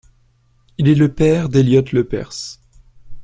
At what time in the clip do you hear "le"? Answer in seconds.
0.95-1.13